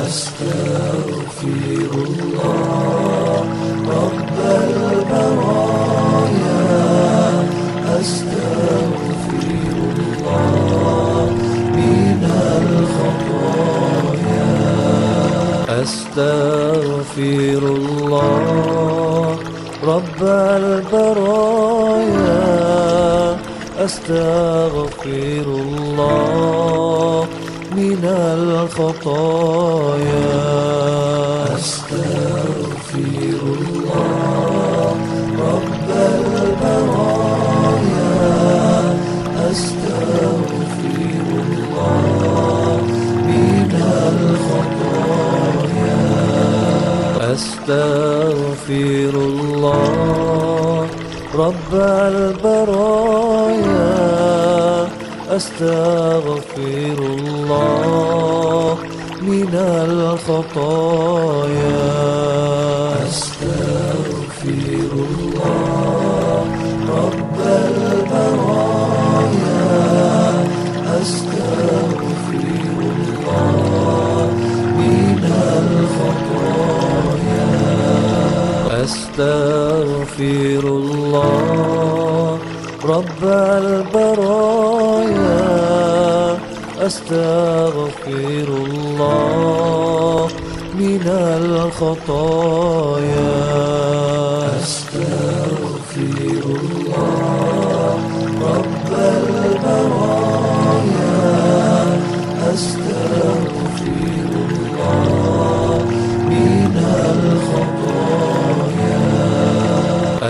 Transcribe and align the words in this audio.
أستغفر 0.06 0.35
أستغفر 15.86 17.62
الله 17.78 19.36
رب 19.84 20.20
البرايا. 20.22 21.06
أستغفر 23.78 25.46
الله 25.46 27.26
من 27.76 28.02
الخطايا. 28.38 29.16
أستغفر 47.36 49.14
الله 49.14 50.86
رب 51.34 51.72
البرايا. 51.74 52.56
أستغفر 55.36 56.98
الله 56.98 58.78
من 59.22 59.52
الخطايا. 59.88 60.96
أستغفر 79.16 80.64
الله. 80.68 82.38
رب 82.84 83.22
البرايا 83.24 85.16
أستغفر 86.86 88.48
الله 88.48 90.28
من 90.74 91.04
الخطايا. 91.40 92.56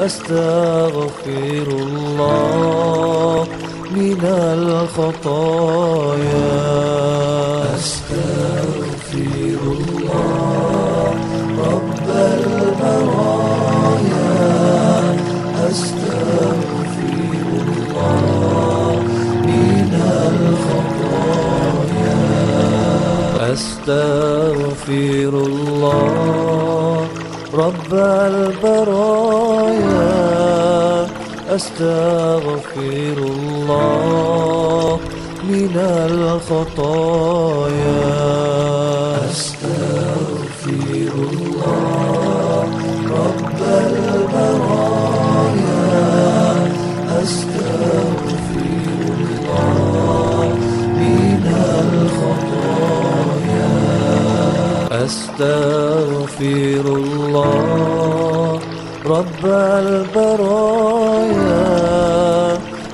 أستغفر 0.00 1.66
الله 1.68 3.46
من 3.90 4.20
الخطايا. 4.98 5.72
أستغفر 23.82 25.32
الله 25.46 27.06
رب 27.54 27.92
البرايا. 27.92 29.06
أستغفر 31.54 33.16
الله 33.18 35.00
من 35.44 35.74
الخطايا. 36.10 37.32
أستغفر 55.04 56.84
الله 56.86 58.60
رب 59.06 59.44
البرايا. 59.44 60.12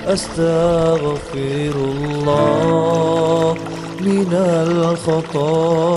أستغفر 0.06 1.74
الله 1.74 3.56
من 4.00 4.32
الخطايا. 4.68 5.88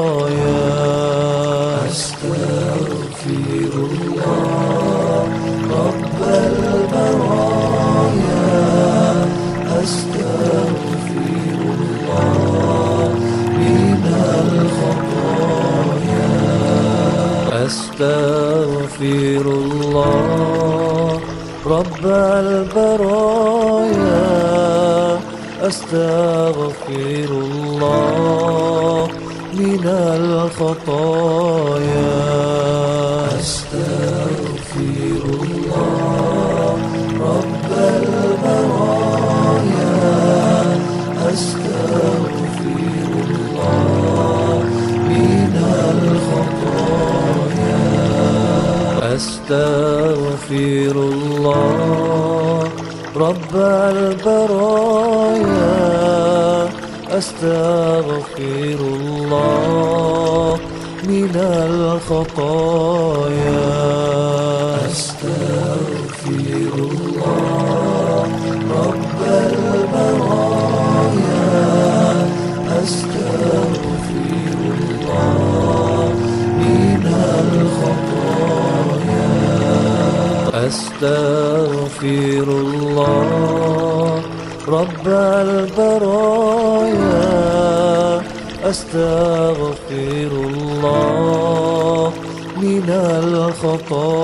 أستغفر 17.72 19.46
الله 19.48 21.20
رب 21.66 22.04
البرايا. 22.44 22.92
أستغفر 25.62 27.30
الله 27.30 29.08
من 29.54 29.84
الخطايا. 30.58 31.42
أستغفر 49.22 50.96
الله. 50.96 52.70
رب 53.16 53.56
البرايا 53.56 54.40
أستغفر 57.18 58.80
الله. 58.80 60.60
من 61.04 61.36
الخطايا. 61.36 62.42
أستغفر 81.02 82.48
الله 82.48 84.22
رب 84.68 85.08
البرايا. 85.08 87.02
أستغفر 88.70 90.32
الله 90.32 92.12
من 92.58 92.90
الخطايا. 93.90 94.22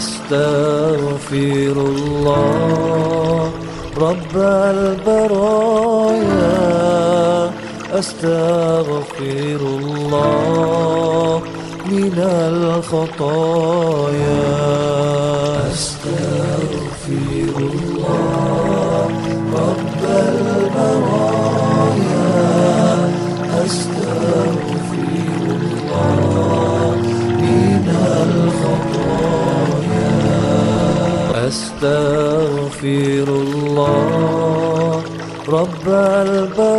أستغفر 0.00 1.76
الله 1.76 3.50
رب 3.96 4.34
البرايا. 4.36 5.20
أستغفر 7.92 9.60
الله 9.60 11.42
من 11.86 12.14
الخطايا. 12.52 13.60
أستغفر 31.50 33.26
الله 33.28 35.02
رب 35.48 35.86
البرايا. 35.88 36.70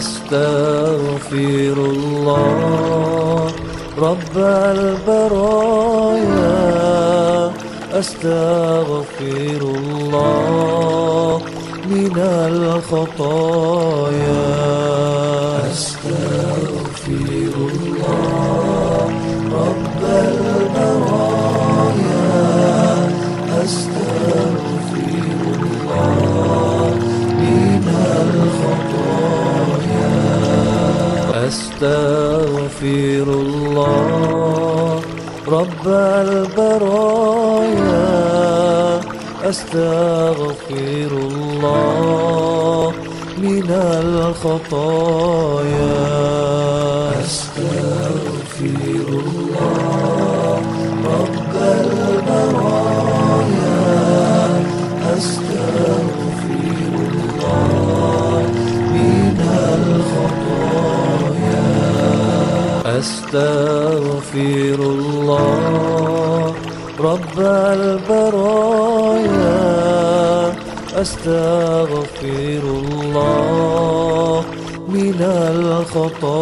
أستغفر 0.03 1.77
الله 1.79 3.51
رب 3.99 4.37
البرايا. 4.37 5.23
أستغفر 7.93 9.61
الله 9.63 11.41
من 11.87 12.17
الخطايا. 12.51 13.63
أستغفر 31.83 33.23
الله. 33.23 35.01
رب 35.49 35.87
البرايا 35.87 36.71
أستغفر 39.51 41.11
الله. 41.11 42.93
من 43.39 43.71
الخطايا 43.71 45.62
رب 67.13 67.39
البرايا 67.77 68.53
أستغفر 71.03 72.63
الله 72.65 74.45
من 74.89 75.19
الخطايا. 75.21 76.42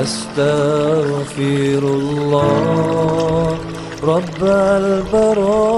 أستغفر 0.03 1.83
الله 1.97 3.57
رب 4.03 4.41
البرايا. 4.43 5.70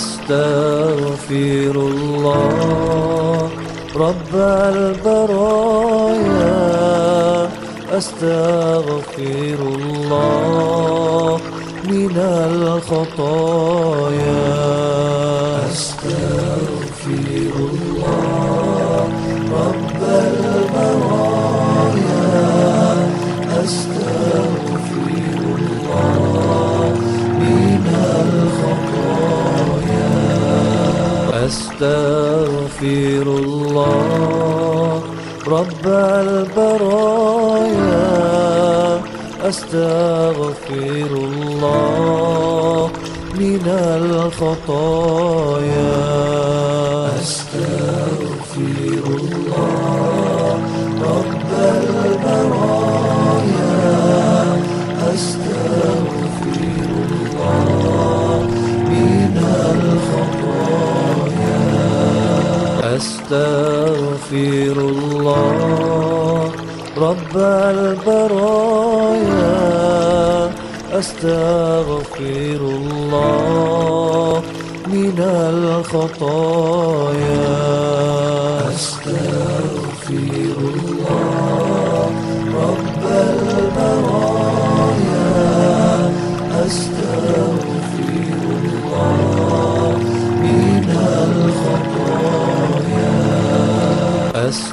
أستغفر 0.00 1.74
الله 1.76 3.50
رب 3.96 4.34
البرايا. 4.34 5.20
أستغفر 7.98 9.58
الله 9.60 11.40
من 11.84 12.16
الخطايا. 12.52 13.40
أستغفر 32.80 33.22
الله 33.22 35.02
رب 35.46 35.86
البرايا 36.24 36.80
أستغفر 39.48 41.10
الله 41.12 42.90
من 43.34 43.64
الخطايا. 44.36 45.20
أستغفر 63.00 64.76
الله 64.76 66.50
رب 66.98 67.34
البرايا. 67.76 68.20
أستغفر 70.92 72.60
الله 72.60 74.42
من 74.86 75.18
الخطايا. 75.88 76.60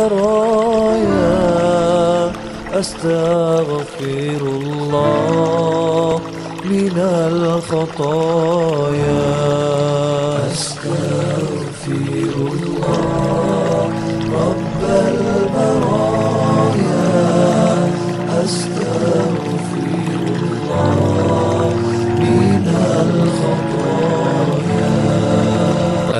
أستغفر 2.80 4.40
الله 4.42 6.20
من 6.64 6.96
الخطايا. 7.32 8.08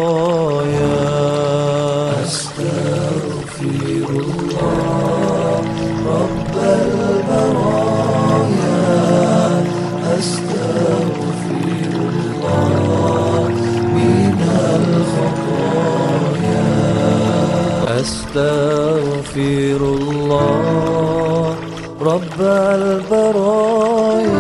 أستغفر 18.34 19.80
الله 19.80 21.54
رب 22.00 22.40
البرايا. 22.40 24.34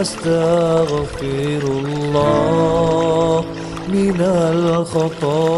أستغفر 0.00 1.62
الله 1.64 3.44
من 3.88 4.20
الخطايا. 4.20 5.50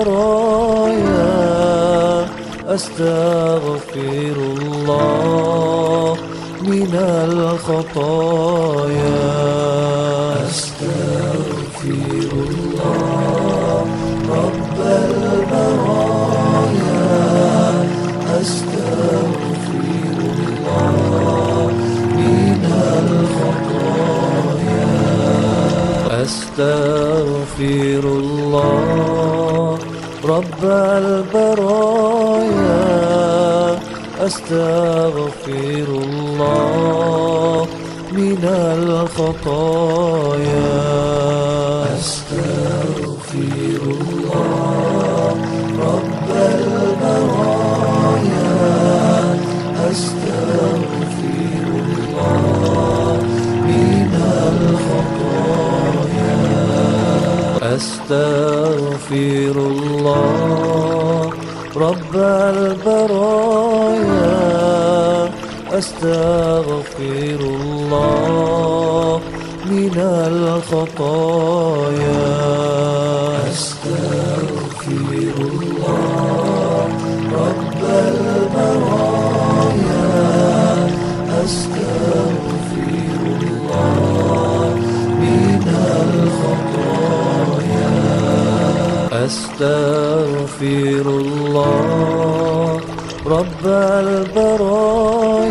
أستغفر 2.68 4.36
الله 4.38 6.18
من 6.62 6.92
الخطايا. 7.30 8.18
رب 30.58 30.66
البرايا 31.04 32.48
أستغفر 34.26 35.88
الله 35.88 37.68
من 38.12 38.44
الخطايا. 38.44 39.67
خطايا. 70.78 72.26
أستغفر 73.50 75.36
الله 75.40 76.88
رب 77.34 77.82
البرايا. 77.84 79.18
أستغفر 81.44 83.22
الله 83.42 84.70
من 85.24 85.64
الخطايا 86.04 87.08
أستغفر 89.26 91.06
الله 91.22 92.82
رب 93.26 93.64
البرايا 94.06 95.48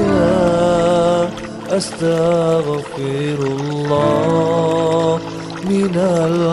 أستغفر 1.71 3.36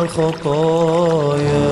الخطايا. 0.03 1.69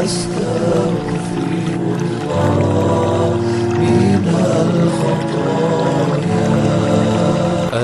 أستغفر 0.03 1.79
الله 2.01 3.25
من 3.79 4.23
الخطايا. 4.63 5.41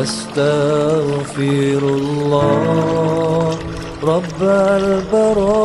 أستغفر 0.04 1.82
الله 1.84 2.67
رب 4.08 4.42
البرايا 4.42 5.58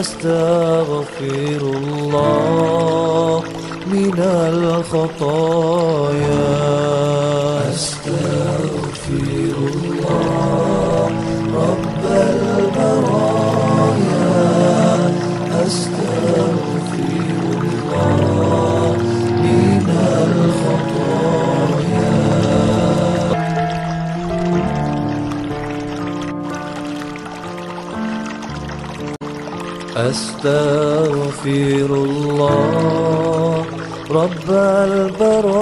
أستغفر 0.00 1.60
الله 1.60 3.42
من 3.86 4.18
الخطايا. 4.48 5.62
أستغفر 29.96 31.88
الله 31.90 33.64
رب 34.10 34.48
البرايا. 34.50 35.52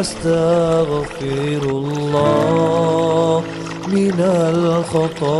أستغفر 0.00 1.62
الله 1.62 3.42
من 3.88 4.20
الخطايا. 4.54 5.30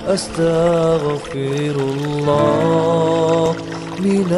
أستغفر 0.07 1.77
الله 1.77 3.55
من 4.01 4.29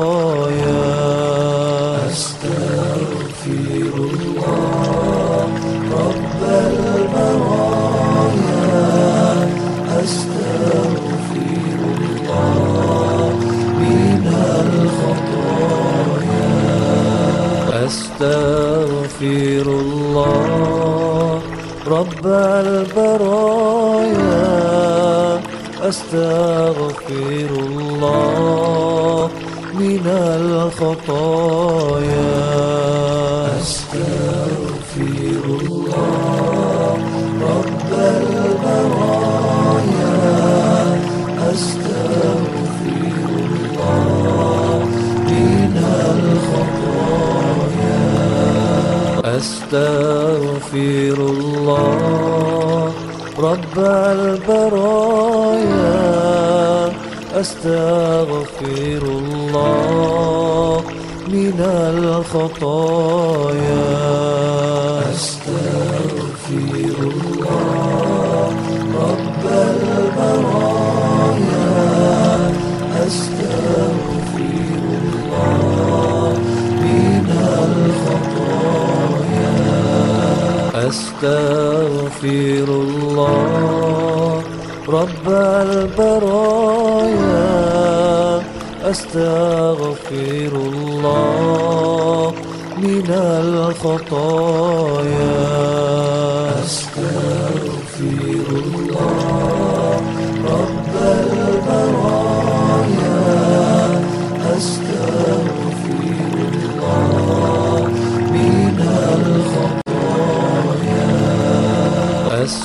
أستغفر 19.22 19.66
الله 19.66 21.40
رب 21.86 22.26
البرايا. 22.26 23.02
أستغفر 25.82 27.50
الله 27.50 29.30
من 29.74 30.06
الخطايا. 30.06 31.42
أستغفر 49.42 51.18
الله 51.18 52.92
رب 53.38 53.76
البرايا. 53.78 54.62
أستغفر 57.40 59.02
الله 59.02 60.82
من 61.28 61.58
الخطايا. 61.94 63.02
أستغفر 80.92 82.68
الله 82.68 84.42
رب 84.88 85.26
البرايا. 85.28 86.12
أستغفر 88.90 90.52
الله 90.52 92.32
من 92.78 93.06
الخطايا. 93.40 94.22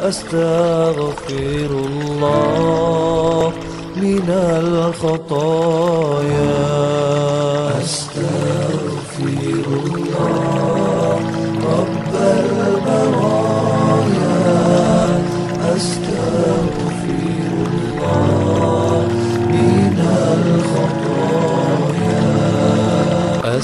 أستغفر 0.02 1.70
الله 1.70 3.52
من 3.96 4.28
الخطايا. 5.00 6.73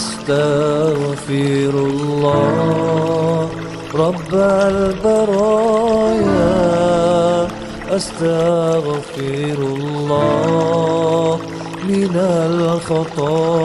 أستغفر 0.01 1.73
الله 1.89 3.49
رب 3.95 4.33
البرايا 4.73 6.21
أستغفر 7.97 9.59
الله 9.77 11.39
من 11.89 12.15
الخطايا. 12.81 13.61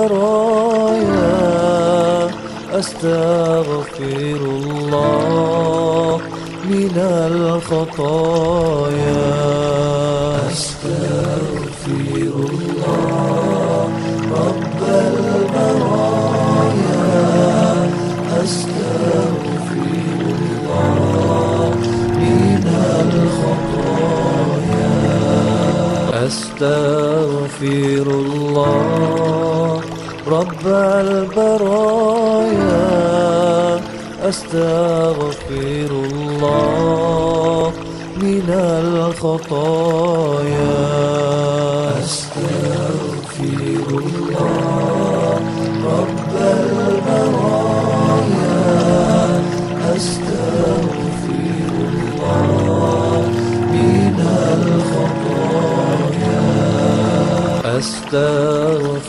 أستغفر 2.79 4.39
الله 4.41 6.19
من 6.65 6.95
الخطايا. 6.97 8.11
أستغفر 10.51 11.00
أستغفر 26.31 28.05
الله 28.07 29.81
رب 30.27 30.65
البرايا. 30.65 31.51
أستغفر 34.29 35.89
الله 35.91 37.71
من 38.17 38.47
الخطايا. 38.83 39.81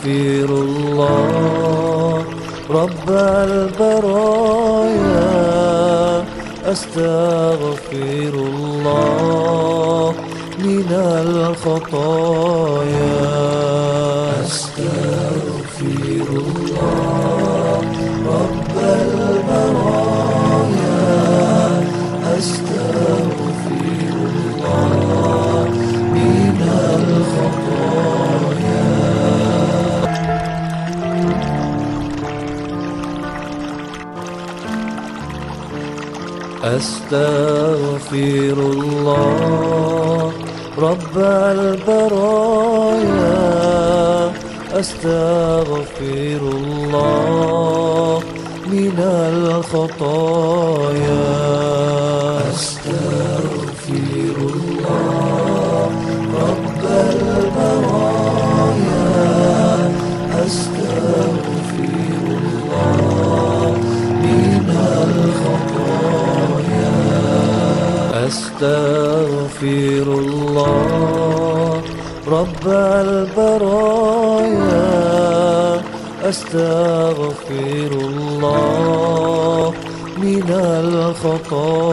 أستغفر 0.03 0.51
الله 0.51 2.25
رب 2.71 3.09
البرايا 3.49 5.05
أستغفر 6.65 8.35
أستغفر 37.13 38.57
الله 38.73 40.33
رب 40.79 41.17
البرايا. 41.57 43.33
أستغفر 44.73 46.41
الله 46.57 48.23
من 48.67 48.97
الخطايا. 48.99 50.62
أستغفر 68.63 70.07
الله 70.07 71.83
رب 72.29 72.67
البرايا. 72.67 73.33
أستغفر 76.29 77.91
الله 77.91 79.73
من 80.19 80.47
الخطايا. 80.85 81.93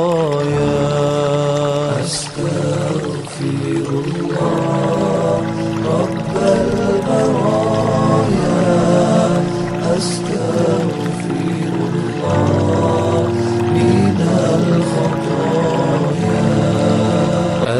أستغفر 2.04 3.88
الله 3.88 5.21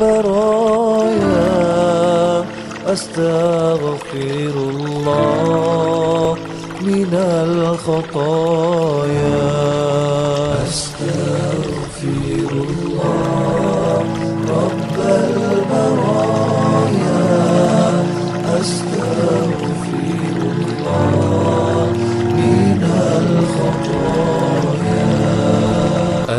أستغفر 2.87 4.53
الله 4.55 6.37
من 6.81 7.13
الخطايا. 7.45 8.49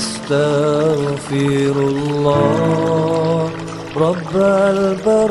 أستغفر 0.01 1.75
الله 1.77 3.49
رب 3.97 4.35
البرايا. 4.35 5.21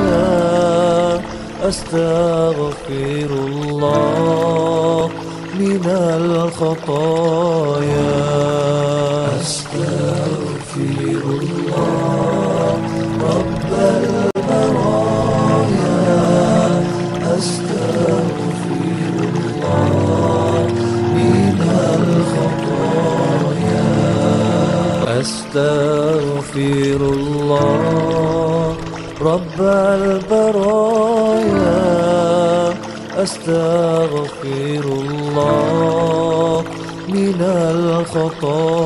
أستغفر 1.68 3.30
الله 3.30 5.10
من 5.58 5.82
الخطايا. 6.20 7.18
أستغفر 26.58 27.00
الله 27.00 28.74
رب 29.20 29.60
البرايا. 29.60 30.38
أستغفر 33.22 34.84
الله 34.84 36.64
من 37.08 37.40
الخطايا. 37.74 38.78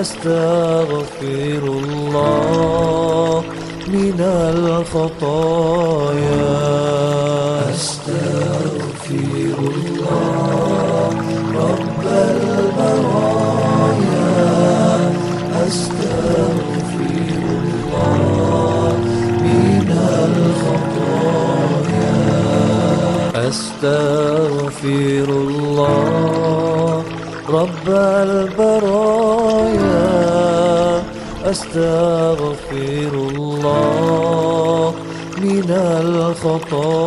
أستغفر 0.00 1.62
الله 1.64 3.42
من 3.88 4.18
الخطايا. 4.54 5.44
أستغفر 23.48 25.28
الله 25.28 27.02
رب 27.48 27.88
البرايا. 27.88 28.64
أستغفر 31.44 33.12
الله 33.12 34.94
من 35.38 35.70
الخطايا. 36.00 37.04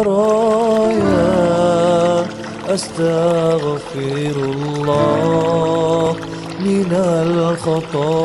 أستغفر 2.69 4.37
الله 4.37 6.17
من 6.61 6.91
الخطايا. 7.27 8.17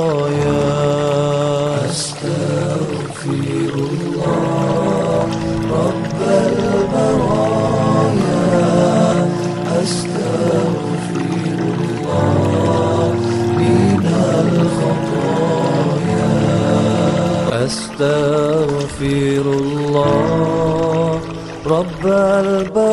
أستغفر 17.93 19.45
الله 19.45 21.19
رب 21.65 22.05
البرايا. 22.05 22.89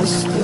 أستغفر 0.03 0.42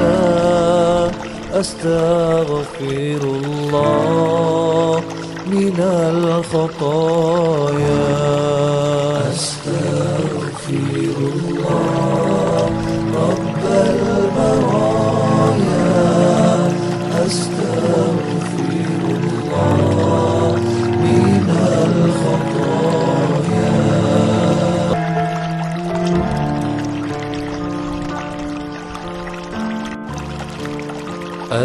أستغفر 1.53 3.21
الله 3.23 5.01
من 5.47 5.77
الخطايا. 6.13 7.23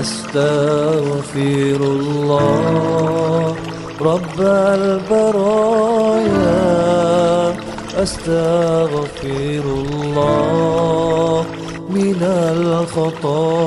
أستغفر 0.01 1.80
الله 1.80 3.55
رب 4.01 4.40
البرايا. 4.40 5.09
أستغفر 8.03 9.64
الله 9.64 11.44
من 11.90 12.22
الخطايا. 12.53 13.59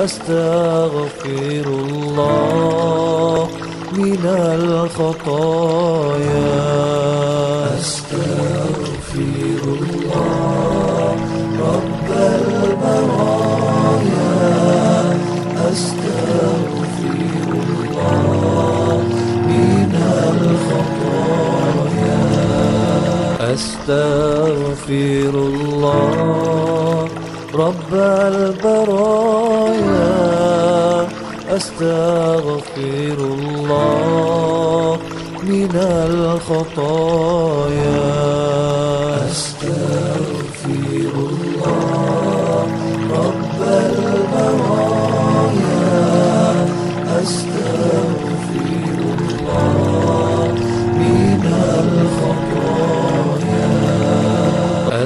أستغفر 0.05 1.67
الله 1.67 3.49
من 3.93 4.25
الخطايا. 4.55 5.71
أستغفر 23.91 25.35
الله 25.35 27.09
رب 27.55 27.93
البرايا. 27.95 28.79
أستغفر 31.57 33.19
الله 33.19 34.99
من 35.43 35.71
الخطايا. 36.07 37.01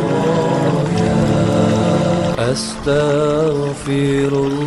أستغفر 2.51 4.31
الله 4.33 4.66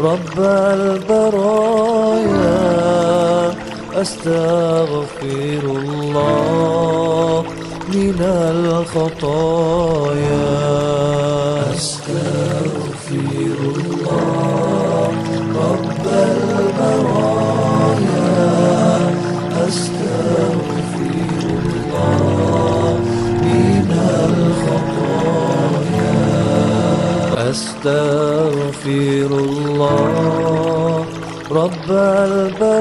رب 0.00 0.38
البرايا 0.76 2.24
أستغفر 3.94 5.62
الله 5.64 7.44
من 7.88 8.18
الخطايا. 8.50 10.03
أستغفر 27.54 29.30
الله 29.30 31.04
رب 31.50 31.88
البرايا. 31.90 32.74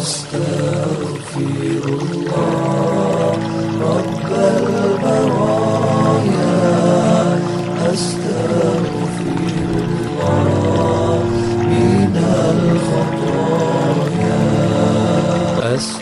أستغفر 0.00 0.75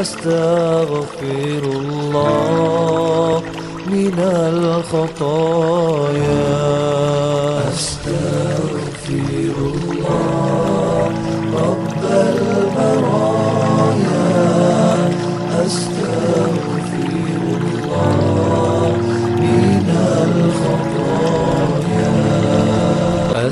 أستغفر 0.00 1.62
الله 1.62 3.42
من 3.86 4.16
الخطايا. 4.54 5.52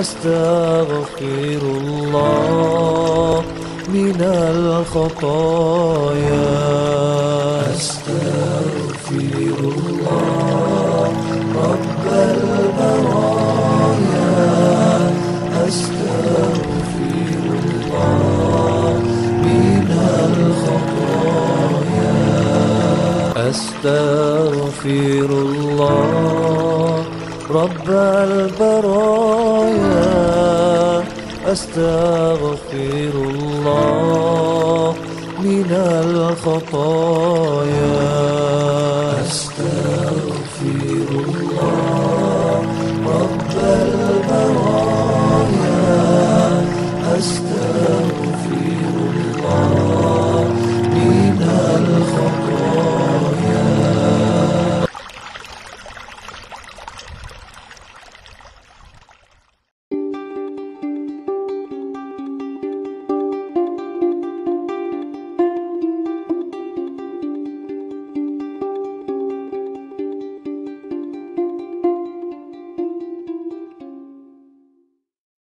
أستغفر 0.00 1.62
الله 1.62 3.42
من 3.88 4.20
الخطايا. 4.20 5.58
أستغفر 23.58 25.28
الله 25.30 27.04
رب 27.50 27.88
البرايا. 27.88 28.68
أستغفر 31.52 33.14
الله 33.14 34.94
من 35.40 35.70
الخطايا. 36.04 37.08